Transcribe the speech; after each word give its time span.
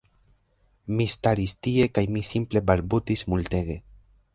Mi 1.01 1.07
staris 1.17 1.55
tie 1.67 1.87
kaj 1.99 2.07
mi 2.17 2.27
simple 2.33 2.67
balbutis 2.73 3.27
multege 3.33 3.83